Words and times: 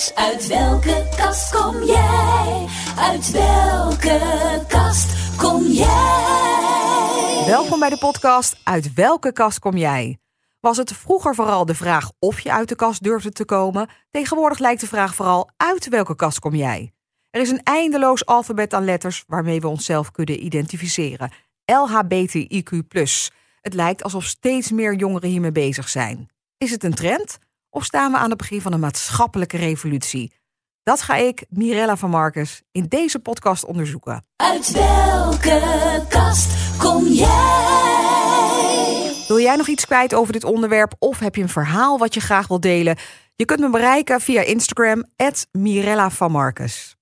Uit 0.00 0.46
welke 0.46 1.08
kast 1.16 1.50
kom 1.50 1.82
jij? 1.82 2.66
Uit 2.96 3.30
welke 3.30 4.64
kast 4.68 5.36
kom 5.36 5.66
jij? 5.66 7.42
Welkom 7.46 7.80
bij 7.80 7.90
de 7.90 7.98
podcast 7.98 8.60
Uit 8.64 8.94
welke 8.94 9.32
kast 9.32 9.58
kom 9.58 9.76
jij? 9.76 10.18
Was 10.60 10.76
het 10.76 10.92
vroeger 10.92 11.34
vooral 11.34 11.66
de 11.66 11.74
vraag 11.74 12.10
of 12.18 12.40
je 12.40 12.52
uit 12.52 12.68
de 12.68 12.74
kast 12.74 13.02
durfde 13.02 13.30
te 13.30 13.44
komen? 13.44 13.88
Tegenwoordig 14.10 14.58
lijkt 14.58 14.80
de 14.80 14.86
vraag 14.86 15.14
vooral 15.14 15.50
uit 15.56 15.88
welke 15.88 16.16
kast 16.16 16.38
kom 16.38 16.54
jij? 16.54 16.92
Er 17.30 17.40
is 17.40 17.50
een 17.50 17.62
eindeloos 17.62 18.26
alfabet 18.26 18.74
aan 18.74 18.84
letters 18.84 19.24
waarmee 19.26 19.60
we 19.60 19.68
onszelf 19.68 20.10
kunnen 20.10 20.44
identificeren. 20.44 21.32
LHBTIQ+. 21.64 22.70
Het 23.60 23.74
lijkt 23.74 24.02
alsof 24.02 24.24
steeds 24.24 24.70
meer 24.70 24.94
jongeren 24.94 25.28
hiermee 25.28 25.52
bezig 25.52 25.88
zijn. 25.88 26.30
Is 26.58 26.70
het 26.70 26.84
een 26.84 26.94
trend? 26.94 27.38
Of 27.72 27.84
staan 27.84 28.12
we 28.12 28.18
aan 28.18 28.28
het 28.28 28.38
begin 28.38 28.60
van 28.60 28.72
een 28.72 28.80
maatschappelijke 28.80 29.56
revolutie? 29.56 30.32
Dat 30.82 31.02
ga 31.02 31.16
ik, 31.16 31.44
Mirella 31.48 31.96
van 31.96 32.10
Marcus, 32.10 32.62
in 32.72 32.86
deze 32.88 33.18
podcast 33.18 33.64
onderzoeken. 33.64 34.24
Uit 34.36 34.70
welke 34.70 36.04
kast 36.08 36.78
kom 36.78 37.06
jij? 37.06 37.28
Wil 39.28 39.40
jij 39.40 39.56
nog 39.56 39.68
iets 39.68 39.86
kwijt 39.86 40.14
over 40.14 40.32
dit 40.32 40.44
onderwerp 40.44 40.94
of 40.98 41.18
heb 41.18 41.34
je 41.34 41.42
een 41.42 41.48
verhaal 41.48 41.98
wat 41.98 42.14
je 42.14 42.20
graag 42.20 42.48
wilt 42.48 42.62
delen? 42.62 42.98
Je 43.34 43.44
kunt 43.44 43.60
me 43.60 43.70
bereiken 43.70 44.20
via 44.20 44.42
Instagram, 44.42 45.04
Mirella 45.52 46.10
van 46.10 46.30
Marcus. 46.30 46.99